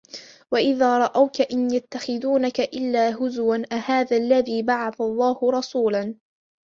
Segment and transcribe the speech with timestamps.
[0.51, 6.15] وَإِذَا رَأَوْكَ إِنْ يَتَّخِذُونَكَ إِلَّا هُزُوًا أَهَذَا الَّذِي بَعَثَ اللَّهُ رَسُولًا